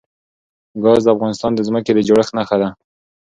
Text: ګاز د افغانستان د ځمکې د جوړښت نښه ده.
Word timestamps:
ګاز 0.83 1.01
د 1.05 1.07
افغانستان 1.15 1.51
د 1.55 1.59
ځمکې 1.67 1.91
د 1.93 1.99
جوړښت 2.07 2.31
نښه 2.37 2.57
ده. 2.61 2.69